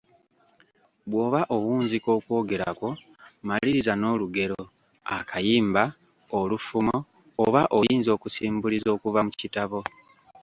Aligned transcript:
Bw’oba 1.09 1.41
owunzika 1.55 2.09
okwogera 2.17 2.67
kwo, 2.77 2.91
maliriza 3.47 3.93
n’olugero, 3.97 4.61
akayimba, 5.17 5.83
olufumo, 6.39 6.97
oba 7.45 7.61
oyinza 7.79 8.09
okusimbuliza 8.13 8.89
okuva 8.95 9.19
mu 9.27 9.31
kitabo. 9.41 9.79